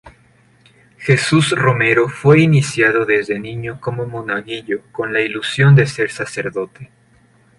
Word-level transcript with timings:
Jesús 0.97 1.51
Romero 1.51 2.09
fue 2.09 2.39
iniciado 2.41 3.05
desde 3.05 3.37
niño 3.37 3.79
como 3.79 4.07
monaguillo 4.07 4.81
con 4.91 5.13
la 5.13 5.21
ilusión 5.21 5.75
de 5.75 5.85
ser 5.85 6.09
sacerdote. 6.09 6.89